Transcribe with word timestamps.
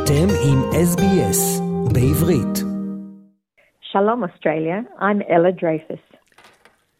אתם 0.00 0.26
עם 0.48 0.58
SBS 0.92 1.62
בעברית. 1.94 2.56
Shalom 3.92 4.20
Australia, 4.28 4.78
I'm 5.00 5.20
Ella 5.36 5.52
Dreyfus. 5.62 6.04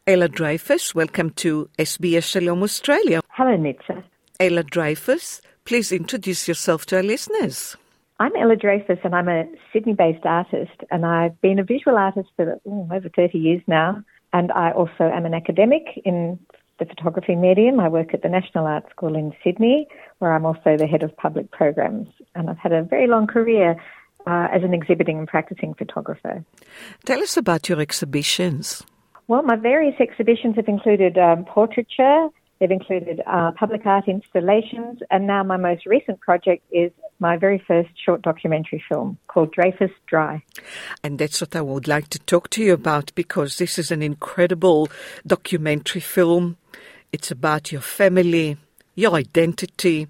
Ella 0.06 0.28
Dreyfus, 0.28 0.94
welcome 0.94 1.30
to 1.42 1.50
SBS 1.78 2.24
Shalom 2.32 2.62
Australia. 2.62 3.18
Hello 3.38 3.56
Nitsa. 3.66 3.96
Ella 4.46 4.62
Dreyfus, 4.76 5.40
please 5.68 5.88
introduce 6.00 6.42
yourself 6.50 6.80
to 6.88 6.96
our 6.98 7.06
listeners. 7.14 7.56
I'm 8.24 8.34
Ella 8.42 8.56
Dreyfus 8.64 9.00
and 9.04 9.14
I'm 9.18 9.30
a 9.38 9.40
Sydney 9.72 9.96
based 10.04 10.26
artist 10.40 10.78
and 10.92 11.00
I've 11.04 11.36
been 11.46 11.58
a 11.58 11.66
visual 11.74 11.96
artist 12.08 12.28
for 12.36 12.44
ooh, 12.66 12.88
over 12.96 13.08
30 13.08 13.38
years 13.46 13.62
now 13.66 13.88
and 14.32 14.46
I 14.52 14.68
also 14.80 15.04
am 15.16 15.24
an 15.30 15.34
academic 15.42 15.84
in 16.04 16.38
the 16.81 16.85
photography 16.87 17.35
medium. 17.35 17.79
I 17.79 17.87
work 17.87 18.13
at 18.13 18.23
the 18.23 18.29
National 18.29 18.65
Art 18.65 18.89
School 18.89 19.15
in 19.15 19.31
Sydney 19.43 19.87
where 20.19 20.33
I'm 20.33 20.45
also 20.45 20.75
the 20.77 20.87
head 20.87 21.03
of 21.03 21.15
public 21.15 21.51
programs 21.51 22.09
and 22.35 22.49
I've 22.49 22.57
had 22.57 22.73
a 22.73 22.83
very 22.83 23.07
long 23.07 23.27
career 23.27 23.81
uh, 24.27 24.47
as 24.51 24.63
an 24.63 24.73
exhibiting 24.73 25.19
and 25.19 25.27
practicing 25.27 25.73
photographer. 25.73 26.43
Tell 27.05 27.21
us 27.21 27.37
about 27.37 27.69
your 27.69 27.79
exhibitions. 27.79 28.83
Well, 29.27 29.43
my 29.43 29.55
various 29.55 29.95
exhibitions 29.99 30.55
have 30.57 30.67
included 30.67 31.17
um, 31.17 31.45
portraiture, 31.45 32.29
they've 32.59 32.71
included 32.71 33.21
uh, 33.25 33.51
public 33.51 33.85
art 33.85 34.07
installations, 34.07 34.99
and 35.09 35.25
now 35.25 35.43
my 35.43 35.57
most 35.57 35.85
recent 35.85 36.19
project 36.19 36.63
is 36.71 36.91
my 37.21 37.37
very 37.37 37.63
first 37.67 37.89
short 38.03 38.23
documentary 38.23 38.83
film 38.89 39.17
called 39.27 39.51
Dreyfus 39.53 39.91
Drei. 40.07 40.43
And 41.03 41.19
that's 41.19 41.39
what 41.39 41.55
I 41.55 41.61
would 41.61 41.87
like 41.87 42.09
to 42.09 42.19
talk 42.19 42.49
to 42.51 42.63
you 42.63 42.73
about 42.73 43.13
because 43.15 43.57
this 43.57 43.77
is 43.77 43.91
an 43.91 44.01
incredible 44.01 44.89
documentary 45.25 46.01
film. 46.01 46.57
It's 47.11 47.29
about 47.29 47.71
your 47.71 47.81
family, 47.81 48.57
your 48.95 49.13
identity, 49.13 50.07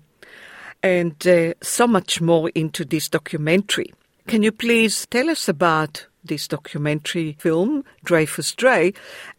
and 0.82 1.28
uh, 1.28 1.54
so 1.62 1.86
much 1.86 2.22
more 2.22 2.50
into 2.56 2.86
this 2.86 3.10
documentary. 3.10 3.94
Can 4.28 4.42
you 4.42 4.52
please 4.52 5.06
tell 5.08 5.30
us 5.30 5.50
about 5.50 6.08
this 6.24 6.48
documentary 6.48 7.36
film, 7.40 7.84
Dreyfus 8.04 8.54
Drei, 8.56 8.94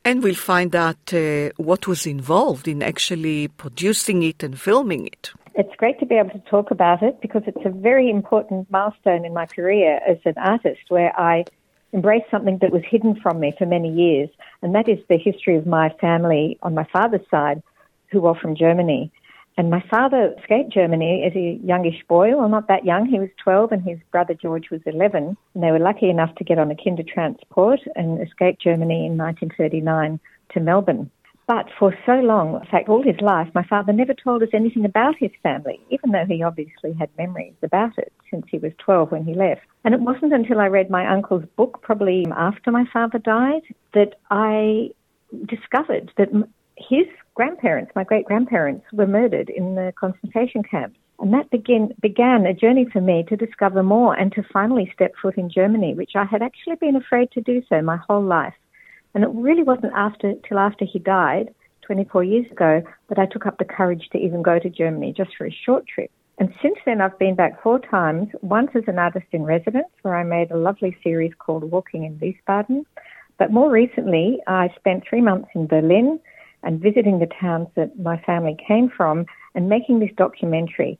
and 0.04 0.22
we'll 0.22 0.34
find 0.34 0.74
out 0.74 1.14
uh, 1.14 1.50
what 1.56 1.86
was 1.86 2.06
involved 2.06 2.68
in 2.68 2.82
actually 2.82 3.48
producing 3.48 4.22
it 4.22 4.42
and 4.42 4.60
filming 4.60 5.06
it. 5.06 5.32
It's 5.54 5.74
great 5.76 5.98
to 6.00 6.06
be 6.06 6.14
able 6.14 6.30
to 6.30 6.38
talk 6.50 6.70
about 6.70 7.02
it 7.02 7.20
because 7.20 7.42
it's 7.46 7.64
a 7.66 7.70
very 7.70 8.08
important 8.08 8.70
milestone 8.70 9.24
in 9.24 9.34
my 9.34 9.46
career 9.46 10.00
as 10.06 10.16
an 10.24 10.34
artist 10.38 10.82
where 10.88 11.18
I 11.18 11.44
embraced 11.92 12.30
something 12.30 12.58
that 12.62 12.72
was 12.72 12.82
hidden 12.88 13.20
from 13.20 13.38
me 13.38 13.54
for 13.58 13.66
many 13.66 13.92
years, 13.92 14.30
and 14.62 14.74
that 14.74 14.88
is 14.88 14.98
the 15.08 15.18
history 15.18 15.56
of 15.56 15.66
my 15.66 15.90
family 16.00 16.58
on 16.62 16.74
my 16.74 16.86
father's 16.90 17.28
side, 17.30 17.62
who 18.10 18.26
are 18.26 18.34
from 18.34 18.56
Germany. 18.56 19.12
And 19.58 19.68
my 19.68 19.84
father 19.90 20.34
escaped 20.38 20.72
Germany 20.72 21.24
as 21.26 21.36
a 21.36 21.60
youngish 21.62 22.02
boy. 22.08 22.34
Well, 22.34 22.48
not 22.48 22.68
that 22.68 22.86
young. 22.86 23.04
He 23.04 23.18
was 23.18 23.28
12 23.42 23.72
and 23.72 23.82
his 23.82 23.98
brother 24.10 24.32
George 24.32 24.70
was 24.70 24.80
11. 24.86 25.36
And 25.54 25.62
they 25.62 25.70
were 25.70 25.78
lucky 25.78 26.08
enough 26.08 26.34
to 26.36 26.44
get 26.44 26.58
on 26.58 26.70
a 26.70 26.76
kinder 26.76 27.02
transport 27.02 27.80
and 27.94 28.26
escape 28.26 28.58
Germany 28.58 29.04
in 29.04 29.18
1939 29.18 30.18
to 30.54 30.60
Melbourne. 30.60 31.10
But 31.46 31.68
for 31.78 31.94
so 32.06 32.12
long, 32.12 32.54
in 32.54 32.66
fact, 32.70 32.88
all 32.88 33.02
his 33.02 33.20
life, 33.20 33.48
my 33.54 33.64
father 33.64 33.92
never 33.92 34.14
told 34.14 34.42
us 34.42 34.50
anything 34.52 34.84
about 34.84 35.16
his 35.18 35.32
family, 35.42 35.80
even 35.90 36.12
though 36.12 36.24
he 36.24 36.42
obviously 36.42 36.92
had 36.92 37.10
memories 37.18 37.54
about 37.62 37.98
it 37.98 38.12
since 38.30 38.46
he 38.48 38.58
was 38.58 38.72
12 38.78 39.10
when 39.10 39.24
he 39.24 39.34
left. 39.34 39.62
And 39.84 39.92
it 39.92 40.00
wasn't 40.00 40.32
until 40.32 40.60
I 40.60 40.66
read 40.66 40.88
my 40.88 41.06
uncle's 41.06 41.44
book, 41.56 41.82
probably 41.82 42.26
after 42.34 42.70
my 42.70 42.84
father 42.92 43.18
died, 43.18 43.62
that 43.92 44.14
I 44.30 44.90
discovered 45.46 46.12
that 46.16 46.28
his 46.76 47.06
grandparents, 47.34 47.92
my 47.94 48.04
great 48.04 48.24
grandparents, 48.24 48.86
were 48.92 49.06
murdered 49.06 49.50
in 49.50 49.74
the 49.74 49.92
concentration 49.98 50.62
camps. 50.62 50.98
And 51.18 51.32
that 51.34 51.50
begin, 51.50 51.94
began 52.00 52.46
a 52.46 52.54
journey 52.54 52.86
for 52.92 53.00
me 53.00 53.24
to 53.28 53.36
discover 53.36 53.82
more 53.82 54.14
and 54.14 54.32
to 54.32 54.42
finally 54.52 54.90
step 54.94 55.12
foot 55.20 55.36
in 55.36 55.50
Germany, 55.50 55.94
which 55.94 56.12
I 56.16 56.24
had 56.24 56.42
actually 56.42 56.76
been 56.76 56.96
afraid 56.96 57.30
to 57.32 57.40
do 57.40 57.62
so 57.68 57.80
my 57.80 57.96
whole 57.96 58.22
life. 58.22 58.54
And 59.14 59.24
it 59.24 59.30
really 59.32 59.62
wasn't 59.62 59.92
after 59.94 60.34
till 60.48 60.58
after 60.58 60.84
he 60.84 60.98
died, 60.98 61.54
24 61.82 62.24
years 62.24 62.50
ago, 62.50 62.82
that 63.08 63.18
I 63.18 63.26
took 63.26 63.46
up 63.46 63.58
the 63.58 63.64
courage 63.64 64.08
to 64.12 64.18
even 64.18 64.42
go 64.42 64.58
to 64.58 64.70
Germany 64.70 65.12
just 65.16 65.30
for 65.36 65.46
a 65.46 65.56
short 65.64 65.86
trip. 65.86 66.10
And 66.38 66.52
since 66.62 66.76
then, 66.86 67.00
I've 67.00 67.18
been 67.18 67.34
back 67.34 67.62
four 67.62 67.78
times. 67.78 68.28
Once 68.40 68.70
as 68.74 68.84
an 68.86 68.98
artist 68.98 69.26
in 69.32 69.44
residence, 69.44 69.88
where 70.02 70.16
I 70.16 70.24
made 70.24 70.50
a 70.50 70.56
lovely 70.56 70.96
series 71.02 71.32
called 71.38 71.70
Walking 71.70 72.04
in 72.04 72.18
Wiesbaden. 72.18 72.84
But 73.38 73.52
more 73.52 73.70
recently, 73.70 74.38
I 74.46 74.70
spent 74.76 75.04
three 75.08 75.20
months 75.20 75.48
in 75.54 75.66
Berlin 75.66 76.18
and 76.62 76.80
visiting 76.80 77.18
the 77.18 77.28
towns 77.40 77.68
that 77.74 77.98
my 77.98 78.18
family 78.22 78.56
came 78.66 78.88
from 78.88 79.26
and 79.54 79.68
making 79.68 79.98
this 79.98 80.10
documentary. 80.16 80.98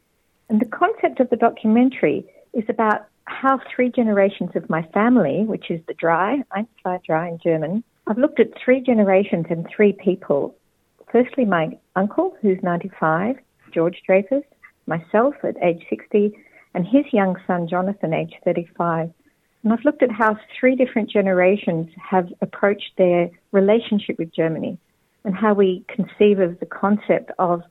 And 0.49 0.61
the 0.61 0.67
concept 0.67 1.21
of 1.21 1.31
the 1.31 1.37
documentary 1.37 2.27
is 2.53 2.65
about 2.69 3.07
how 3.25 3.61
three 3.75 3.91
generations 3.91 4.51
of 4.55 4.69
my 4.69 4.83
family, 4.93 5.45
which 5.47 5.71
is 5.71 5.81
the 5.87 5.95
Drei, 5.95 6.43
Eins, 6.55 6.69
zwei, 6.83 6.99
drei 7.07 7.29
in 7.29 7.39
German, 7.43 7.85
I've 8.13 8.19
looked 8.19 8.41
at 8.41 8.49
three 8.63 8.83
generations 8.83 9.47
and 9.49 9.67
three 9.75 9.95
people. 9.95 10.55
Firstly, 11.11 11.47
my 11.47 11.79
uncle, 11.97 12.37
who's 12.43 12.59
95, 12.63 13.37
George 13.73 14.03
Dreyfus, 14.07 14.45
myself 14.87 15.35
at 15.43 15.57
age 15.63 15.83
60, 15.89 16.31
and 16.75 16.87
his 16.87 17.07
young 17.11 17.37
son, 17.47 17.67
Jonathan, 17.67 18.13
age 18.13 18.35
35. 18.45 19.11
And 19.65 19.73
I've 19.73 19.83
looked 19.87 20.03
at 20.03 20.11
how 20.11 20.37
three 20.61 20.77
different 20.77 21.09
generations 21.09 21.89
have 21.97 22.29
approached 22.43 22.91
their 22.99 23.31
relationship 23.51 24.19
with 24.19 24.31
Germany 24.31 24.77
and 25.25 25.35
how 25.35 25.55
we 25.55 25.83
conceive 25.89 26.39
of 26.39 26.61
the 26.61 26.67
concept 26.67 27.31
of 27.39 27.63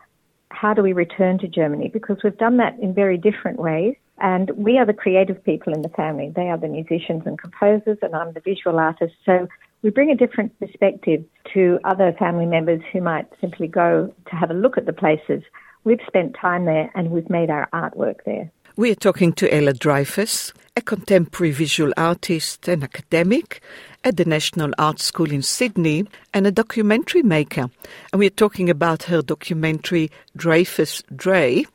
how 0.49 0.73
do 0.73 0.81
we 0.81 0.93
return 0.93 1.37
to 1.37 1.47
Germany 1.47 1.87
because 1.87 2.17
we've 2.23 2.39
done 2.39 2.57
that 2.57 2.79
in 2.79 2.95
very 2.95 3.19
different 3.19 3.59
ways. 3.59 3.93
And 4.17 4.49
we 4.57 4.79
are 4.79 4.87
the 4.87 4.93
creative 4.93 5.43
people 5.43 5.71
in 5.71 5.83
the 5.83 5.89
family. 5.89 6.33
They 6.35 6.49
are 6.49 6.57
the 6.57 6.67
musicians 6.67 7.23
and 7.27 7.37
composers, 7.37 7.99
and 8.01 8.15
I'm 8.15 8.33
the 8.33 8.39
visual 8.39 8.79
artist. 8.79 9.13
So 9.23 9.47
we 9.83 9.89
bring 9.89 10.11
a 10.11 10.15
different 10.15 10.57
perspective 10.59 11.23
to 11.53 11.79
other 11.83 12.13
family 12.19 12.45
members 12.45 12.81
who 12.91 13.01
might 13.01 13.27
simply 13.39 13.67
go 13.67 14.13
to 14.29 14.35
have 14.35 14.51
a 14.51 14.53
look 14.55 14.77
at 14.77 14.85
the 14.85 14.93
places. 14.93 15.43
We've 15.83 15.99
spent 16.05 16.35
time 16.39 16.65
there 16.65 16.91
and 16.93 17.09
we've 17.09 17.29
made 17.29 17.49
our 17.49 17.67
artwork 17.73 18.17
there. 18.25 18.51
We 18.77 18.91
are 18.91 18.95
talking 18.95 19.33
to 19.33 19.53
Ella 19.53 19.73
Dreyfus, 19.73 20.53
a 20.77 20.81
contemporary 20.81 21.51
visual 21.51 21.91
artist 21.97 22.67
and 22.67 22.83
academic 22.83 23.61
at 24.03 24.17
the 24.17 24.25
National 24.25 24.71
Art 24.77 24.99
School 24.99 25.31
in 25.31 25.41
Sydney 25.41 26.05
and 26.33 26.47
a 26.47 26.51
documentary 26.51 27.23
maker. 27.23 27.69
And 28.13 28.19
we 28.19 28.27
are 28.27 28.31
talking 28.31 28.69
about 28.69 29.03
her 29.03 29.21
documentary 29.21 30.09
Dreyfus 30.37 31.03
Drei. 31.13 31.65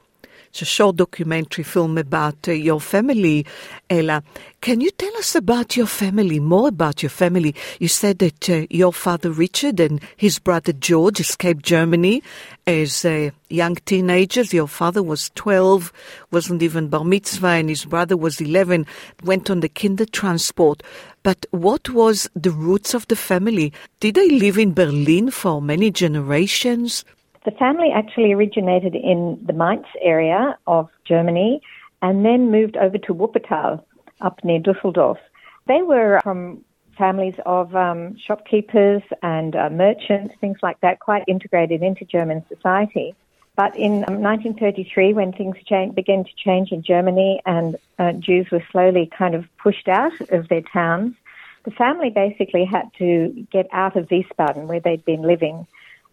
It's 0.56 0.62
a 0.62 0.64
short 0.64 0.96
documentary 0.96 1.64
film 1.64 1.98
about 1.98 2.48
uh, 2.48 2.52
your 2.52 2.80
family, 2.80 3.44
Ella. 3.90 4.22
Can 4.62 4.80
you 4.80 4.90
tell 4.90 5.14
us 5.18 5.34
about 5.34 5.76
your 5.76 5.86
family, 5.86 6.40
more 6.40 6.68
about 6.68 7.02
your 7.02 7.10
family? 7.10 7.54
You 7.78 7.88
said 7.88 8.20
that 8.20 8.48
uh, 8.48 8.66
your 8.70 8.94
father 8.94 9.30
Richard 9.30 9.80
and 9.80 10.00
his 10.16 10.38
brother 10.38 10.72
George 10.72 11.20
escaped 11.20 11.62
Germany 11.62 12.22
as 12.66 13.04
uh, 13.04 13.32
young 13.50 13.74
teenagers. 13.74 14.54
Your 14.54 14.66
father 14.66 15.02
was 15.02 15.30
12, 15.34 15.92
wasn't 16.30 16.62
even 16.62 16.88
bar 16.88 17.04
mitzvah, 17.04 17.48
and 17.48 17.68
his 17.68 17.84
brother 17.84 18.16
was 18.16 18.40
11, 18.40 18.86
went 19.24 19.50
on 19.50 19.60
the 19.60 19.68
kinder 19.68 20.06
transport. 20.06 20.82
But 21.22 21.44
what 21.50 21.90
was 21.90 22.30
the 22.34 22.50
roots 22.50 22.94
of 22.94 23.06
the 23.08 23.16
family? 23.16 23.74
Did 24.00 24.14
they 24.14 24.30
live 24.30 24.56
in 24.56 24.72
Berlin 24.72 25.30
for 25.30 25.60
many 25.60 25.90
generations? 25.90 27.04
The 27.46 27.52
family 27.52 27.92
actually 27.94 28.32
originated 28.32 28.96
in 28.96 29.38
the 29.46 29.52
Mainz 29.52 29.86
area 30.02 30.58
of 30.66 30.90
Germany 31.04 31.62
and 32.02 32.24
then 32.24 32.50
moved 32.50 32.76
over 32.76 32.98
to 32.98 33.14
Wuppertal 33.14 33.84
up 34.20 34.42
near 34.42 34.58
Dusseldorf. 34.58 35.18
They 35.68 35.80
were 35.80 36.20
from 36.24 36.64
families 36.98 37.36
of 37.46 37.76
um, 37.76 38.16
shopkeepers 38.18 39.02
and 39.22 39.54
uh, 39.54 39.70
merchants, 39.70 40.34
things 40.40 40.58
like 40.60 40.80
that, 40.80 40.98
quite 40.98 41.22
integrated 41.28 41.84
into 41.84 42.04
German 42.04 42.44
society. 42.48 43.14
But 43.54 43.76
in 43.76 44.04
um, 44.08 44.20
1933, 44.20 45.12
when 45.12 45.32
things 45.32 45.56
change, 45.66 45.94
began 45.94 46.24
to 46.24 46.30
change 46.34 46.72
in 46.72 46.82
Germany 46.82 47.40
and 47.46 47.76
uh, 48.00 48.12
Jews 48.14 48.50
were 48.50 48.64
slowly 48.72 49.08
kind 49.16 49.36
of 49.36 49.44
pushed 49.56 49.86
out 49.86 50.20
of 50.30 50.48
their 50.48 50.62
towns, 50.62 51.14
the 51.62 51.70
family 51.70 52.10
basically 52.10 52.64
had 52.64 52.90
to 52.98 53.46
get 53.52 53.68
out 53.70 53.94
of 53.94 54.08
Wiesbaden, 54.08 54.66
where 54.66 54.80
they'd 54.80 55.04
been 55.04 55.22
living, 55.22 55.68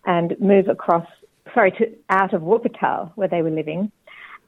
and 0.06 0.40
move 0.40 0.68
across 0.68 1.08
sorry, 1.54 1.72
to, 1.72 1.86
out 2.10 2.34
of 2.34 2.42
Wuppertal, 2.42 3.12
where 3.16 3.28
they 3.28 3.42
were 3.42 3.52
living, 3.52 3.92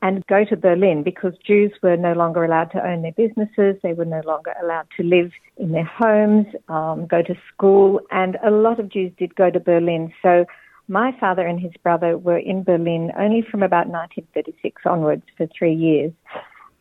and 0.02 0.26
go 0.28 0.44
to 0.46 0.56
Berlin 0.56 1.04
because 1.04 1.34
Jews 1.46 1.72
were 1.82 1.98
no 1.98 2.14
longer 2.14 2.44
allowed 2.44 2.72
to 2.72 2.86
own 2.86 3.02
their 3.02 3.14
businesses. 3.14 3.76
They 3.82 3.94
were 3.94 4.06
no 4.06 4.22
longer 4.26 4.54
allowed 4.62 4.88
to 4.98 5.04
live 5.04 5.32
in 5.58 5.72
their 5.72 5.86
homes, 5.86 6.48
um, 6.68 7.08
go 7.08 7.22
to 7.22 7.36
school, 7.54 8.02
and 8.12 8.38
a 8.46 8.52
lot 8.52 8.80
of 8.80 8.90
Jews 8.90 9.12
did 9.18 9.36
go 9.36 9.50
to 9.50 9.60
Berlin. 9.60 10.14
So 10.22 10.46
my 10.88 11.16
father 11.20 11.46
and 11.46 11.60
his 11.60 11.72
brother 11.82 12.18
were 12.18 12.38
in 12.38 12.64
Berlin 12.64 13.12
only 13.18 13.42
from 13.42 13.64
about 13.64 13.88
1936 13.88 14.82
onwards 14.86 15.24
for 15.38 15.48
three 15.48 15.74
years. 15.74 16.12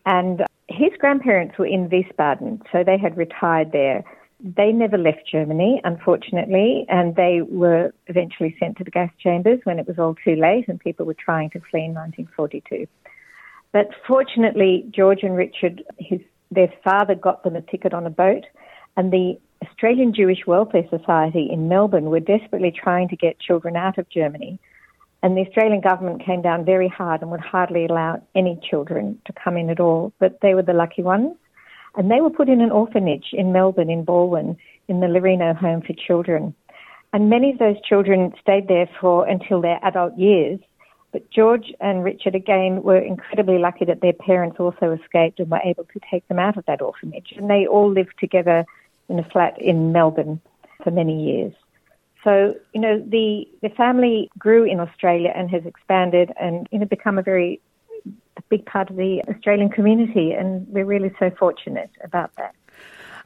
And 0.07 0.43
his 0.69 0.91
grandparents 0.99 1.57
were 1.59 1.67
in 1.67 1.89
Wiesbaden, 1.89 2.61
so 2.73 2.85
they 2.85 2.99
had 2.99 3.17
retired 3.17 3.73
there. 3.73 4.05
They 4.41 4.73
never 4.73 4.99
left 4.99 5.27
Germany, 5.31 5.81
unfortunately, 5.85 6.87
and 6.89 7.15
they 7.17 7.41
were 7.43 7.93
eventually 8.09 8.57
sent 8.59 8.77
to 8.79 8.85
the 8.85 8.91
gas 8.91 9.11
chambers 9.19 9.61
when 9.65 9.79
it 9.79 9.87
was 9.87 9.99
all 9.99 10.17
too 10.25 10.37
late 10.37 10.69
and 10.69 10.79
people 10.79 11.07
were 11.07 11.15
trying 11.15 11.51
to 11.51 11.61
flee 11.71 11.85
in 11.85 11.95
1942. 11.95 12.87
But 13.73 13.91
fortunately, 14.07 14.87
George 14.91 15.23
and 15.23 15.37
Richard, 15.37 15.83
his, 15.99 16.21
their 16.51 16.73
father 16.83 17.15
got 17.15 17.43
them 17.43 17.57
a 17.57 17.63
ticket 17.63 17.95
on 17.95 18.07
a 18.07 18.11
boat, 18.11 18.45
and 18.97 19.13
the 19.13 19.39
Australian 19.67 20.15
Jewish 20.15 20.47
Welfare 20.47 20.87
Society 20.91 21.49
in 21.51 21.69
Melbourne 21.69 22.11
were 22.11 22.21
desperately 22.21 22.71
trying 22.71 23.09
to 23.09 23.17
get 23.17 23.41
children 23.41 23.77
out 23.77 23.99
of 23.99 24.09
Germany. 24.09 24.59
And 25.23 25.37
the 25.37 25.41
Australian 25.41 25.81
government 25.81 26.25
came 26.25 26.43
down 26.43 26.65
very 26.65 26.89
hard 26.89 27.23
and 27.23 27.31
would 27.31 27.41
hardly 27.41 27.87
allow 27.87 28.23
any 28.35 28.61
children 28.69 29.21
to 29.25 29.33
come 29.33 29.57
in 29.57 29.71
at 29.71 29.81
all. 29.81 30.13
But 30.19 30.41
they 30.43 30.55
were 30.55 30.63
the 30.63 30.75
lucky 30.75 31.03
ones. 31.03 31.35
And 31.96 32.11
they 32.11 32.20
were 32.20 32.31
put 32.31 32.49
in 32.49 32.61
an 32.61 32.70
orphanage 32.70 33.29
in 33.32 33.52
Melbourne, 33.52 33.91
in 33.91 34.05
Balwyn, 34.05 34.56
in 34.88 35.00
the 35.00 35.06
Larino 35.06 35.56
Home 35.56 35.82
for 35.82 35.93
Children. 35.93 36.55
And 37.12 37.31
many 37.31 37.52
of 37.52 37.58
those 37.58 37.81
children 37.82 38.32
stayed 38.41 38.67
there 38.67 38.88
for 39.00 39.26
until 39.26 39.61
their 39.61 39.79
adult 39.85 40.19
years. 40.19 40.58
But 41.12 41.31
George 41.31 41.73
and 41.81 42.02
Richard 42.02 42.35
again 42.35 42.82
were 42.82 42.99
incredibly 42.99 43.58
lucky 43.58 43.85
that 43.85 44.00
their 44.00 44.12
parents 44.12 44.56
also 44.58 44.99
escaped 45.00 45.38
and 45.38 45.49
were 45.49 45.61
able 45.64 45.85
to 45.85 46.00
take 46.11 46.26
them 46.26 46.41
out 46.41 46.56
of 46.56 46.67
that 46.67 46.82
orphanage. 46.82 47.32
And 47.37 47.49
they 47.49 47.67
all 47.69 47.88
lived 47.88 48.14
together 48.19 48.64
in 49.08 49.20
a 49.20 49.25
flat 49.31 49.61
in 49.62 49.93
Melbourne 49.93 50.41
for 50.82 50.91
many 50.91 51.23
years. 51.23 51.52
So, 52.25 52.56
you 52.73 52.81
know, 52.81 52.99
the, 52.99 53.46
the 53.62 53.69
family 53.69 54.29
grew 54.37 54.64
in 54.64 54.81
Australia 54.81 55.32
and 55.37 55.49
has 55.50 55.64
expanded 55.67 56.32
and, 56.41 56.67
you 56.73 56.81
know, 56.81 56.87
become 56.87 57.19
a 57.19 57.23
very 57.23 57.61
big 58.43 58.67
part 58.67 58.91
of 58.91 58.97
the 58.97 59.23
Australian 59.29 59.71
community. 59.71 60.33
And 60.33 60.67
we're 60.69 60.85
really 60.85 61.13
so 61.19 61.31
fortunate 61.31 61.91
about 62.03 62.31
that. 62.37 62.55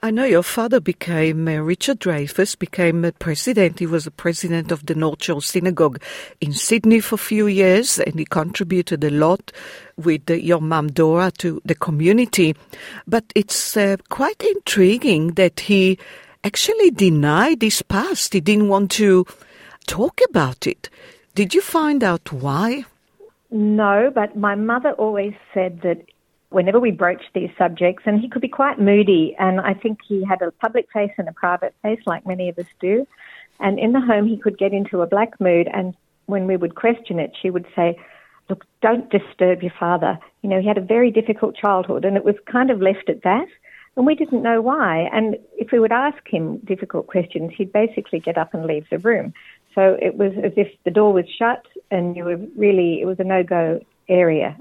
I 0.00 0.12
know 0.12 0.24
your 0.24 0.44
father 0.44 0.78
became, 0.78 1.48
uh, 1.48 1.56
Richard 1.56 1.98
Dreyfus 1.98 2.54
became 2.54 3.04
a 3.04 3.10
president. 3.10 3.80
He 3.80 3.86
was 3.86 4.04
the 4.04 4.12
president 4.12 4.70
of 4.70 4.86
the 4.86 4.94
North 4.94 5.24
Shore 5.24 5.42
Synagogue 5.42 6.00
in 6.40 6.52
Sydney 6.52 7.00
for 7.00 7.16
a 7.16 7.18
few 7.18 7.48
years 7.48 7.98
and 7.98 8.16
he 8.16 8.24
contributed 8.24 9.02
a 9.02 9.10
lot 9.10 9.50
with 9.96 10.30
uh, 10.30 10.34
your 10.34 10.60
mum 10.60 10.92
Dora 10.92 11.32
to 11.38 11.60
the 11.64 11.74
community. 11.74 12.54
But 13.08 13.24
it's 13.34 13.76
uh, 13.76 13.96
quite 14.08 14.40
intriguing 14.44 15.32
that 15.32 15.58
he 15.58 15.98
actually 16.44 16.92
denied 16.92 17.62
his 17.62 17.82
past. 17.82 18.34
He 18.34 18.40
didn't 18.40 18.68
want 18.68 18.92
to 18.92 19.26
talk 19.88 20.20
about 20.28 20.68
it. 20.68 20.88
Did 21.34 21.54
you 21.54 21.60
find 21.60 22.04
out 22.04 22.32
why? 22.32 22.84
No, 23.50 24.10
but 24.14 24.36
my 24.36 24.54
mother 24.54 24.92
always 24.92 25.34
said 25.54 25.80
that 25.82 26.04
whenever 26.50 26.80
we 26.80 26.90
broached 26.90 27.30
these 27.34 27.50
subjects, 27.58 28.04
and 28.06 28.20
he 28.20 28.28
could 28.28 28.42
be 28.42 28.48
quite 28.48 28.78
moody, 28.78 29.34
and 29.38 29.60
I 29.60 29.74
think 29.74 30.00
he 30.06 30.24
had 30.24 30.42
a 30.42 30.50
public 30.50 30.88
face 30.92 31.12
and 31.18 31.28
a 31.28 31.32
private 31.32 31.74
face, 31.82 32.00
like 32.06 32.26
many 32.26 32.48
of 32.48 32.58
us 32.58 32.66
do. 32.80 33.06
And 33.60 33.78
in 33.78 33.92
the 33.92 34.00
home, 34.00 34.26
he 34.26 34.36
could 34.36 34.58
get 34.58 34.72
into 34.72 35.02
a 35.02 35.06
black 35.06 35.40
mood, 35.40 35.68
and 35.72 35.94
when 36.26 36.46
we 36.46 36.56
would 36.56 36.74
question 36.74 37.18
it, 37.18 37.36
she 37.40 37.50
would 37.50 37.66
say, 37.74 37.98
Look, 38.48 38.64
don't 38.80 39.10
disturb 39.10 39.62
your 39.62 39.72
father. 39.78 40.18
You 40.40 40.48
know, 40.48 40.60
he 40.60 40.66
had 40.66 40.78
a 40.78 40.82
very 40.82 41.10
difficult 41.10 41.54
childhood, 41.54 42.06
and 42.06 42.16
it 42.16 42.24
was 42.24 42.36
kind 42.50 42.70
of 42.70 42.80
left 42.80 43.10
at 43.10 43.22
that. 43.22 43.46
And 43.94 44.06
we 44.06 44.14
didn't 44.14 44.42
know 44.42 44.62
why. 44.62 45.10
And 45.12 45.36
if 45.58 45.70
we 45.70 45.78
would 45.78 45.92
ask 45.92 46.16
him 46.26 46.58
difficult 46.58 47.08
questions, 47.08 47.52
he'd 47.56 47.72
basically 47.72 48.20
get 48.20 48.38
up 48.38 48.54
and 48.54 48.64
leave 48.64 48.86
the 48.90 48.98
room. 48.98 49.34
So 49.78 49.96
it 50.02 50.16
was 50.16 50.32
as 50.42 50.50
if 50.56 50.66
the 50.84 50.90
door 50.90 51.12
was 51.12 51.26
shut 51.38 51.64
and 51.92 52.16
you 52.16 52.24
were 52.24 52.36
really, 52.56 53.00
it 53.00 53.04
was 53.04 53.20
a 53.20 53.24
no 53.24 53.44
go 53.44 53.78
area. 54.08 54.56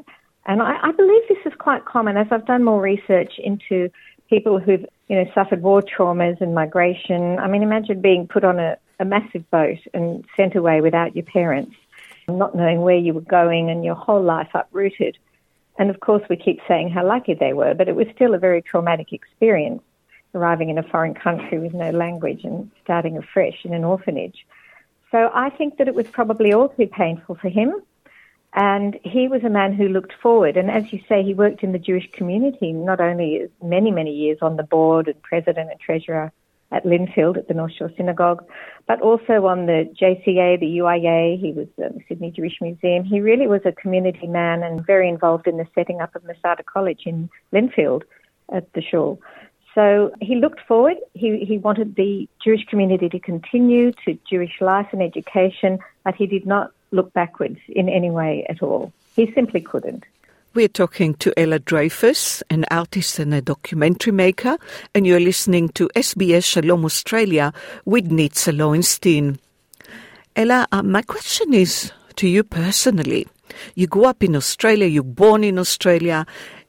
And 0.46 0.62
I, 0.62 0.78
I 0.80 0.92
believe 0.92 1.24
this 1.28 1.44
is 1.44 1.54
quite 1.58 1.86
common 1.86 2.18
as 2.18 2.28
I've 2.30 2.46
done 2.46 2.64
more 2.64 2.80
research 2.80 3.34
into 3.40 3.90
people 4.30 4.60
who've, 4.60 4.86
you 5.08 5.16
know, 5.16 5.26
suffered 5.34 5.64
war 5.64 5.82
traumas 5.82 6.40
and 6.40 6.54
migration. 6.54 7.40
I 7.40 7.48
mean, 7.48 7.64
imagine 7.64 8.00
being 8.00 8.28
put 8.28 8.44
on 8.44 8.60
a, 8.60 8.78
a 9.00 9.06
massive 9.06 9.50
boat 9.50 9.80
and 9.92 10.24
sent 10.36 10.54
away 10.54 10.82
without 10.82 11.16
your 11.16 11.26
parents, 11.26 11.76
not 12.28 12.54
knowing 12.54 12.82
where 12.82 12.98
you 12.98 13.16
were 13.16 13.22
going 13.22 13.72
and 13.72 13.84
your 13.84 13.96
whole 13.96 14.22
life 14.22 14.50
uprooted. 14.54 15.18
And 15.80 15.90
of 15.90 16.00
course, 16.00 16.22
we 16.30 16.36
keep 16.36 16.60
saying 16.68 16.92
how 16.92 17.04
lucky 17.04 17.34
they 17.34 17.54
were, 17.54 17.74
but 17.74 17.88
it 17.88 17.96
was 17.96 18.06
still 18.14 18.36
a 18.36 18.40
very 18.40 18.62
traumatic 18.62 19.14
experience 19.14 19.82
arriving 20.36 20.70
in 20.70 20.78
a 20.78 20.84
foreign 20.84 21.16
country 21.16 21.58
with 21.58 21.74
no 21.74 21.90
language 21.90 22.44
and 22.44 22.70
starting 22.84 23.18
afresh 23.18 23.66
in 23.66 23.74
an 23.74 23.84
orphanage. 23.84 24.46
So 25.12 25.32
I 25.34 25.50
think 25.50 25.78
that 25.78 25.88
it 25.88 25.96
was 25.96 26.08
probably 26.08 26.54
all 26.54 26.70
too 26.70 26.88
painful 26.88 27.36
for 27.36 27.50
him. 27.50 27.74
And 28.54 28.98
he 29.04 29.28
was 29.28 29.44
a 29.44 29.50
man 29.50 29.74
who 29.74 29.88
looked 29.88 30.14
forward. 30.22 30.58
And 30.58 30.72
as 30.72 30.92
you 30.92 31.00
say, 31.08 31.22
he 31.24 31.34
worked 31.34 31.64
in 31.64 31.74
the 31.74 31.80
Jewish 31.80 32.10
community, 32.12 32.72
not 32.72 33.00
only 33.00 33.48
many, 33.62 33.92
many 33.92 34.12
years 34.12 34.40
on 34.42 34.56
the 34.56 34.64
board 34.64 35.08
and 35.08 35.22
president 35.22 35.70
and 35.70 35.80
treasurer 35.80 36.32
at 36.72 36.84
Lindfield 36.84 37.38
at 37.38 37.48
the 37.48 37.54
North 37.54 37.74
Shore 37.74 37.92
Synagogue, 37.96 38.44
but 38.88 39.02
also 39.02 39.46
on 39.46 39.68
the 39.68 39.90
JCA, 40.00 40.60
the 40.60 40.66
UIA. 40.66 41.40
He 41.40 41.54
was 41.54 41.68
at 41.82 41.94
the 41.94 42.02
Sydney 42.08 42.32
Jewish 42.32 42.60
Museum. 42.60 43.04
He 43.04 43.22
really 43.22 43.48
was 43.48 43.62
a 43.64 43.72
community 43.72 44.28
man 44.28 44.64
and 44.64 44.86
very 44.86 45.08
involved 45.08 45.48
in 45.48 45.58
the 45.58 45.68
setting 45.76 46.02
up 46.02 46.16
of 46.16 46.24
Masada 46.24 46.64
College 46.64 47.04
in 47.06 47.30
Lindfield 47.54 48.04
at 48.52 48.72
the 48.74 48.82
Shore. 48.82 49.18
So 49.78 50.12
he 50.20 50.34
looked 50.38 50.62
forward. 50.62 50.98
He, 51.14 51.46
he 51.46 51.60
wanted 51.60 51.94
the 51.94 52.28
Jewish 52.44 52.66
community 52.66 53.10
to 53.10 53.20
continue 53.20 53.92
to 54.06 54.18
Jewish 54.28 54.60
life 54.60 54.88
and 54.92 55.04
education, 55.04 55.78
but 56.04 56.16
he 56.16 56.26
did 56.26 56.48
not 56.48 56.72
look 56.90 57.14
backwards 57.14 57.60
in 57.70 57.88
any 57.88 58.10
way 58.10 58.44
at 58.50 58.64
all. 58.64 58.92
He 59.16 59.32
simply 59.34 59.62
couldn't. 59.62 60.04
We're 60.56 60.68
talking 60.68 61.14
to 61.16 61.32
Ella 61.38 61.60
Dreyfus, 61.60 62.42
an 62.50 62.66
artist 62.72 63.20
and 63.20 63.32
a 63.36 63.42
documentary 63.44 64.14
maker, 64.14 64.58
and 64.96 65.06
you're 65.06 65.20
listening 65.20 65.70
to 65.70 65.88
SBS 65.96 66.46
Shalom 66.46 66.84
Australia 66.84 67.54
with 67.86 68.10
Nitza 68.10 68.58
Lowenstein. 68.58 69.38
Ella, 70.36 70.66
uh, 70.72 70.82
my 70.82 71.04
question 71.04 71.54
is 71.54 71.92
to 72.16 72.28
you 72.28 72.44
personally. 72.44 73.28
You 73.76 73.86
grew 73.86 74.06
up 74.06 74.24
in 74.24 74.36
Australia, 74.36 74.88
you're 74.88 75.04
born 75.04 75.44
in 75.44 75.60
Australia, 75.60 76.26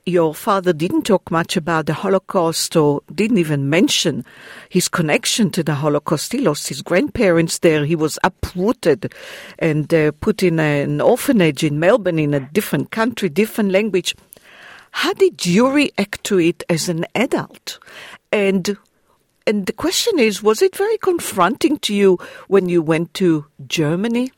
your 0.08 0.34
father 0.34 0.72
didn't 0.72 1.02
talk 1.02 1.30
much 1.30 1.56
about 1.56 1.86
the 1.86 1.92
Holocaust 1.92 2.74
or 2.76 3.02
didn't 3.14 3.38
even 3.38 3.68
mention 3.68 4.24
his 4.68 4.88
connection 4.88 5.50
to 5.50 5.62
the 5.62 5.74
Holocaust. 5.74 6.32
He 6.32 6.38
lost 6.38 6.68
his 6.68 6.82
grandparents 6.82 7.58
there. 7.58 7.84
He 7.84 7.94
was 7.94 8.18
uprooted 8.24 9.12
and 9.58 9.92
uh, 9.92 10.12
put 10.12 10.42
in 10.42 10.58
an 10.58 11.00
orphanage 11.00 11.62
in 11.62 11.78
Melbourne 11.78 12.18
in 12.18 12.34
a 12.34 12.40
different 12.40 12.90
country, 12.90 13.28
different 13.28 13.70
language. 13.70 14.14
How 14.90 15.12
did 15.12 15.44
you 15.44 15.70
react 15.70 16.24
to 16.24 16.40
it 16.40 16.64
as 16.68 16.88
an 16.88 17.04
adult? 17.14 17.78
And 18.32 18.76
and 19.46 19.64
the 19.64 19.72
question 19.72 20.18
is, 20.18 20.42
was 20.42 20.60
it 20.60 20.76
very 20.76 20.98
confronting 20.98 21.78
to 21.78 21.94
you 21.94 22.18
when 22.48 22.68
you 22.68 22.82
went 22.82 23.14
to 23.14 23.46
Germany? 23.66 24.30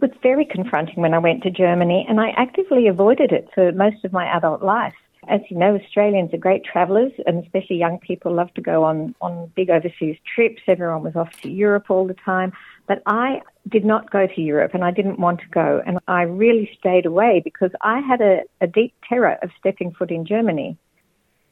It 0.00 0.08
was 0.12 0.18
very 0.22 0.46
confronting 0.46 1.02
when 1.02 1.12
I 1.12 1.18
went 1.18 1.42
to 1.42 1.50
Germany, 1.50 2.06
and 2.08 2.22
I 2.22 2.30
actively 2.30 2.86
avoided 2.86 3.32
it 3.32 3.50
for 3.54 3.70
most 3.72 4.02
of 4.02 4.14
my 4.14 4.24
adult 4.34 4.62
life. 4.62 4.94
As 5.28 5.42
you 5.50 5.58
know, 5.58 5.76
Australians 5.76 6.32
are 6.32 6.38
great 6.38 6.64
travellers, 6.64 7.12
and 7.26 7.44
especially 7.44 7.76
young 7.76 7.98
people 7.98 8.32
love 8.32 8.52
to 8.54 8.62
go 8.62 8.82
on, 8.82 9.14
on 9.20 9.52
big 9.54 9.68
overseas 9.68 10.16
trips. 10.34 10.62
Everyone 10.66 11.02
was 11.02 11.16
off 11.16 11.38
to 11.42 11.50
Europe 11.50 11.90
all 11.90 12.06
the 12.06 12.14
time. 12.14 12.54
But 12.88 13.02
I 13.04 13.42
did 13.68 13.84
not 13.84 14.10
go 14.10 14.26
to 14.26 14.40
Europe, 14.40 14.72
and 14.72 14.84
I 14.84 14.90
didn't 14.90 15.20
want 15.20 15.40
to 15.40 15.48
go. 15.48 15.82
And 15.86 15.98
I 16.08 16.22
really 16.22 16.70
stayed 16.78 17.04
away 17.04 17.42
because 17.44 17.72
I 17.82 18.00
had 18.00 18.22
a, 18.22 18.40
a 18.62 18.66
deep 18.66 18.94
terror 19.06 19.36
of 19.42 19.50
stepping 19.58 19.92
foot 19.92 20.10
in 20.10 20.24
Germany. 20.24 20.78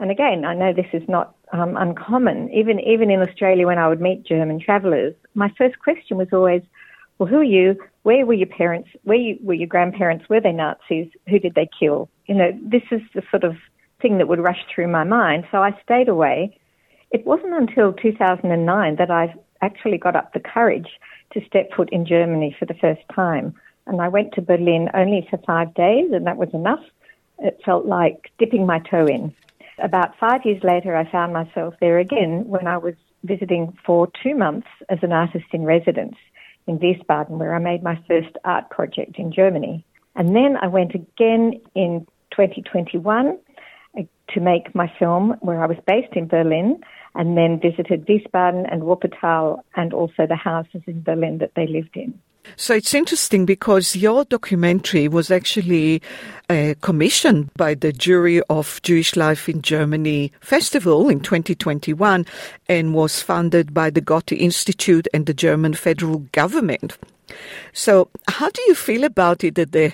And 0.01 0.11
again, 0.11 0.47
I 0.47 0.55
know 0.55 0.73
this 0.73 0.87
is 0.95 1.07
not 1.07 1.35
um, 1.53 1.77
uncommon. 1.77 2.51
Even 2.55 2.81
even 2.81 3.11
in 3.11 3.21
Australia, 3.21 3.67
when 3.67 3.79
I 3.79 3.89
would 3.89 4.01
meet 4.01 4.25
German 4.25 4.59
travellers, 4.59 5.15
my 5.35 5.53
first 5.59 5.79
question 5.81 6.17
was 6.17 6.29
always, 6.33 6.63
"Well, 7.19 7.29
who 7.29 7.39
are 7.39 7.45
you? 7.45 7.79
where 8.09 8.25
were 8.25 8.33
your 8.33 8.47
parents? 8.47 8.89
Where 9.05 9.19
you, 9.19 9.37
were 9.43 9.53
your 9.53 9.67
grandparents? 9.67 10.31
Were 10.31 10.41
they 10.41 10.51
Nazis? 10.51 11.09
Who 11.29 11.39
did 11.39 11.55
they 11.55 11.69
kill? 11.79 12.09
You 12.25 12.35
know, 12.35 12.59
this 12.63 12.85
is 12.91 13.03
the 13.15 13.21
sort 13.31 13.45
of 13.45 13.57
thing 14.01 14.17
that 14.17 14.29
would 14.29 14.39
rush 14.39 14.65
through 14.75 14.89
my 14.89 15.05
mind. 15.05 15.45
So 15.51 15.59
I 15.59 15.79
stayed 15.83 16.09
away. 16.09 16.59
It 17.11 17.27
wasn't 17.27 17.53
until 17.53 17.93
2009 17.93 18.97
that 18.97 19.11
I 19.11 19.35
actually 19.61 19.99
got 19.99 20.17
up 20.17 20.33
the 20.33 20.41
courage 20.41 20.89
to 21.35 21.45
step 21.45 21.69
foot 21.77 21.91
in 21.93 22.07
Germany 22.07 22.57
for 22.59 22.65
the 22.65 22.81
first 22.81 23.03
time. 23.15 23.55
And 23.87 24.01
I 24.01 24.09
went 24.09 24.33
to 24.37 24.41
Berlin 24.41 24.89
only 24.95 25.29
for 25.29 25.37
five 25.47 25.75
days, 25.75 26.11
and 26.11 26.27
that 26.27 26.39
was 26.39 26.49
enough. 26.55 26.85
It 27.41 27.61
felt 27.63 27.85
like 27.85 28.31
dipping 28.39 28.65
my 28.65 28.79
toe 28.79 29.05
in. 29.05 29.35
About 29.79 30.17
five 30.19 30.47
years 30.47 30.65
later, 30.65 30.97
I 30.97 31.05
found 31.13 31.35
myself 31.35 31.75
there 31.79 31.99
again 31.99 32.45
when 32.47 32.67
I 32.67 32.79
was 32.79 32.95
visiting 33.23 33.77
for 33.85 34.09
two 34.23 34.35
months 34.35 34.69
as 34.89 35.01
an 35.03 35.13
artist 35.13 35.45
in 35.53 35.67
residence 35.67 36.17
in 36.69 36.79
Wiesbaden, 36.79 37.39
where 37.39 37.55
I 37.55 37.59
made 37.59 37.83
my 37.83 38.01
first 38.07 38.37
art 38.45 38.71
project 38.71 39.17
in 39.17 39.33
Germany. 39.33 39.85
And 40.15 40.35
then 40.35 40.57
I 40.61 40.67
went 40.67 40.95
again 40.95 41.61
in 41.75 42.07
2021 42.31 43.39
uh, 43.99 44.03
to 44.35 44.41
make 44.41 44.75
my 44.75 44.93
film, 44.99 45.37
where 45.41 45.63
I 45.63 45.67
was 45.67 45.79
based 45.87 46.15
in 46.15 46.29
Berlin, 46.29 46.81
and 47.15 47.37
then 47.37 47.61
visited 47.61 48.07
Wiesbaden 48.07 48.71
and 48.71 48.83
Wuppertal 48.83 49.61
and 49.75 49.93
also 49.93 50.27
the 50.27 50.37
houses 50.37 50.83
in 50.87 51.03
Berlin 51.03 51.39
that 51.39 51.53
they 51.57 51.67
lived 51.67 51.97
in. 51.97 52.21
So 52.57 52.75
it's 52.75 52.95
interesting 52.95 53.47
because 53.47 53.95
your 53.95 54.25
documentary 54.25 55.09
was 55.09 55.31
actually 55.31 56.03
uh, 56.49 56.75
commissioned 56.81 57.53
by 57.55 57.75
the 57.75 57.93
Jury 57.93 58.41
of 58.51 58.81
Jewish 58.83 59.17
Life 59.17 59.49
in 59.49 59.63
Germany 59.63 60.33
Festival 60.41 61.09
in 61.09 61.21
2021 61.21 62.27
and 62.69 62.95
was 62.95 63.23
funded 63.23 63.73
by 63.73 63.91
the 63.91 64.01
Goethe 64.01 64.33
Institute 64.33 65.07
and 65.15 65.27
the 65.27 65.35
German 65.35 65.75
federal 65.75 66.21
government. 66.33 66.97
So, 67.73 68.09
how 68.29 68.51
do 68.51 68.63
you 68.63 68.75
feel 68.75 69.05
about 69.05 69.45
it 69.45 69.55
that 69.57 69.73
the 69.73 69.93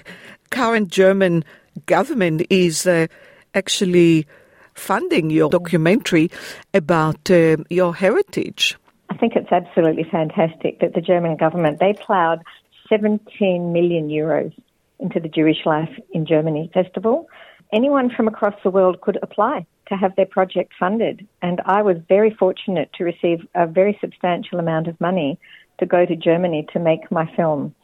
current 0.50 0.88
German 0.88 1.44
government 1.86 2.46
is 2.50 2.86
uh, 2.86 3.08
actually 3.54 4.26
funding 4.74 5.30
your 5.30 5.50
documentary 5.50 6.30
about 6.72 7.30
uh, 7.30 7.56
your 7.68 7.94
heritage? 7.94 8.76
I 9.10 9.16
think 9.16 9.36
it's 9.36 9.52
absolutely 9.52 10.04
fantastic 10.10 10.80
that 10.80 10.94
the 10.94 11.00
German 11.00 11.36
government 11.36 11.78
they 11.80 11.92
ploughed 11.92 12.40
17 12.88 13.72
million 13.72 14.08
euros 14.08 14.52
into 14.98 15.20
the 15.20 15.28
Jewish 15.28 15.64
Life 15.64 15.90
in 16.12 16.26
Germany 16.26 16.70
festival. 16.72 17.28
Anyone 17.72 18.10
from 18.10 18.28
across 18.28 18.54
the 18.62 18.70
world 18.70 19.00
could 19.00 19.18
apply 19.22 19.66
to 19.88 19.96
have 19.96 20.14
their 20.16 20.26
project 20.26 20.72
funded, 20.78 21.26
and 21.42 21.60
I 21.66 21.82
was 21.82 21.96
very 22.08 22.30
fortunate 22.30 22.90
to 22.94 23.04
receive 23.04 23.46
a 23.54 23.66
very 23.66 23.98
substantial 24.00 24.58
amount 24.58 24.88
of 24.88 25.00
money 25.00 25.38
to 25.78 25.86
go 25.86 26.06
to 26.06 26.16
Germany 26.16 26.66
to 26.72 26.78
make 26.78 27.10
my 27.10 27.30
film. 27.36 27.74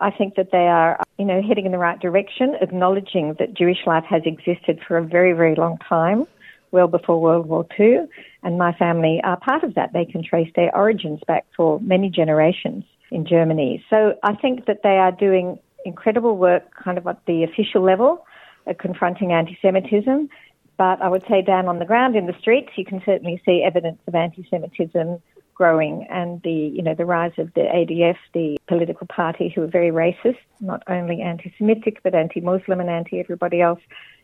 I 0.00 0.10
think 0.10 0.34
that 0.36 0.50
they 0.52 0.66
are, 0.68 1.00
you 1.18 1.24
know, 1.24 1.42
heading 1.42 1.66
in 1.66 1.72
the 1.72 1.78
right 1.78 1.98
direction, 1.98 2.54
acknowledging 2.60 3.34
that 3.38 3.54
Jewish 3.54 3.86
life 3.86 4.04
has 4.08 4.22
existed 4.24 4.80
for 4.86 4.96
a 4.96 5.04
very, 5.04 5.32
very 5.32 5.54
long 5.54 5.78
time, 5.88 6.26
well 6.70 6.88
before 6.88 7.20
World 7.20 7.46
War 7.46 7.66
II, 7.78 8.06
and 8.42 8.58
my 8.58 8.72
family 8.72 9.20
are 9.24 9.38
part 9.38 9.64
of 9.64 9.74
that. 9.74 9.92
They 9.92 10.04
can 10.04 10.22
trace 10.22 10.50
their 10.54 10.74
origins 10.76 11.20
back 11.26 11.46
for 11.56 11.80
many 11.80 12.10
generations 12.10 12.84
in 13.10 13.26
Germany. 13.26 13.84
So 13.90 14.14
I 14.22 14.34
think 14.34 14.66
that 14.66 14.82
they 14.82 14.98
are 14.98 15.12
doing 15.12 15.58
incredible 15.84 16.36
work 16.36 16.64
kind 16.74 16.98
of 16.98 17.06
at 17.06 17.24
the 17.26 17.44
official 17.44 17.82
level, 17.82 18.26
at 18.66 18.78
confronting 18.78 19.32
anti-Semitism. 19.32 20.28
But 20.76 21.02
I 21.02 21.08
would 21.08 21.24
say 21.28 21.42
down 21.42 21.66
on 21.66 21.80
the 21.80 21.84
ground 21.84 22.14
in 22.14 22.26
the 22.26 22.36
streets, 22.38 22.70
you 22.76 22.84
can 22.84 23.02
certainly 23.04 23.42
see 23.44 23.64
evidence 23.64 23.98
of 24.06 24.14
anti-Semitism 24.14 25.20
growing 25.54 26.06
and 26.08 26.40
the, 26.42 26.52
you 26.52 26.82
know, 26.82 26.94
the 26.94 27.04
rise 27.04 27.32
of 27.36 27.52
the 27.54 27.62
ADF, 27.62 28.16
the 28.32 28.58
political 28.68 29.08
party 29.08 29.52
who 29.52 29.62
are 29.62 29.66
very 29.66 29.90
racist, 29.90 30.38
not 30.60 30.84
only 30.86 31.20
anti-Semitic, 31.20 32.00
but 32.04 32.14
anti-Muslim 32.14 32.78
and 32.78 32.88
anti-everybody 32.88 33.60
else. 33.60 33.80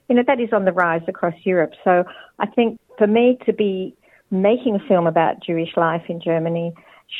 You 0.08 0.16
know, 0.16 0.24
that 0.26 0.40
is 0.40 0.52
on 0.52 0.64
the 0.64 0.72
rise 0.72 1.02
across 1.08 1.34
Europe. 1.44 1.72
So 1.82 2.04
I 2.38 2.46
think 2.46 2.78
for 2.98 3.06
me 3.06 3.38
to 3.46 3.52
be 3.52 3.94
making 4.30 4.76
a 4.76 4.88
film 4.88 5.06
about 5.06 5.42
Jewish 5.42 5.76
life 5.76 6.02
in 6.08 6.20
Germany, 6.20 6.74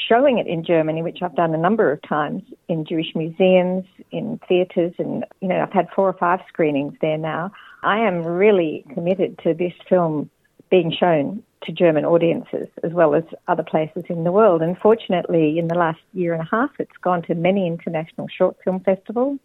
showing 0.08 0.38
it 0.38 0.46
in 0.46 0.64
Germany, 0.64 1.02
which 1.02 1.18
I've 1.22 1.36
done 1.36 1.54
a 1.54 1.58
number 1.58 1.90
of 1.92 2.00
times 2.02 2.42
in 2.68 2.84
Jewish 2.84 3.14
museums, 3.14 3.84
in 4.10 4.40
theatres, 4.48 4.92
and 4.98 5.24
you 5.40 5.48
know 5.48 5.60
I've 5.60 5.72
had 5.72 5.88
four 5.94 6.08
or 6.08 6.14
five 6.14 6.40
screenings 6.48 6.94
there 7.00 7.18
now. 7.18 7.52
I 7.82 7.98
am 7.98 8.22
really 8.22 8.84
committed 8.92 9.38
to 9.44 9.54
this 9.54 9.74
film 9.88 10.30
being 10.70 10.92
shown 10.98 11.42
to 11.64 11.72
German 11.72 12.04
audiences 12.04 12.68
as 12.82 12.92
well 12.92 13.14
as 13.14 13.24
other 13.48 13.62
places 13.62 14.04
in 14.08 14.24
the 14.24 14.32
world. 14.32 14.62
And 14.62 14.76
fortunately, 14.78 15.58
in 15.58 15.68
the 15.68 15.74
last 15.74 16.00
year 16.12 16.32
and 16.32 16.42
a 16.42 16.48
half, 16.50 16.70
it's 16.78 16.96
gone 17.02 17.22
to 17.22 17.34
many 17.34 17.66
international 17.66 18.26
short 18.28 18.56
film 18.64 18.80
festivals. 18.80 19.38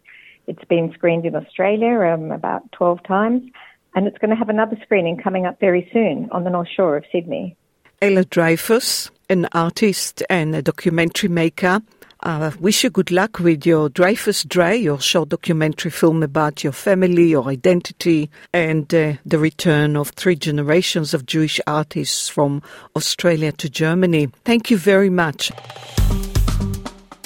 It's 0.50 0.64
been 0.64 0.92
screened 0.94 1.24
in 1.26 1.36
Australia 1.36 2.12
um, 2.12 2.32
about 2.32 2.72
12 2.72 3.04
times, 3.04 3.48
and 3.94 4.08
it's 4.08 4.18
going 4.18 4.30
to 4.30 4.36
have 4.36 4.48
another 4.48 4.76
screening 4.82 5.16
coming 5.16 5.46
up 5.46 5.60
very 5.60 5.88
soon 5.92 6.28
on 6.32 6.42
the 6.42 6.50
North 6.50 6.66
Shore 6.74 6.96
of 6.96 7.04
Sydney. 7.12 7.56
Ella 8.02 8.24
Dreyfus, 8.24 9.12
an 9.28 9.46
artist 9.52 10.24
and 10.28 10.56
a 10.56 10.60
documentary 10.60 11.28
maker. 11.28 11.80
I 12.18 12.48
wish 12.58 12.82
you 12.82 12.90
good 12.90 13.12
luck 13.12 13.38
with 13.38 13.64
your 13.64 13.88
Dreyfus 13.90 14.42
Drei, 14.42 14.74
your 14.74 14.98
short 14.98 15.28
documentary 15.28 15.92
film 15.92 16.20
about 16.24 16.64
your 16.64 16.72
family, 16.72 17.28
your 17.28 17.46
identity, 17.46 18.28
and 18.52 18.92
uh, 18.92 19.12
the 19.24 19.38
return 19.38 19.96
of 19.96 20.08
three 20.10 20.34
generations 20.34 21.14
of 21.14 21.26
Jewish 21.26 21.60
artists 21.68 22.28
from 22.28 22.60
Australia 22.96 23.52
to 23.52 23.70
Germany. 23.70 24.30
Thank 24.44 24.68
you 24.68 24.78
very 24.78 25.10
much. 25.10 25.52